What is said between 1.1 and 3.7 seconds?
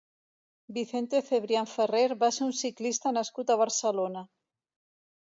Cebrián Ferrer va ser un ciclista nascut a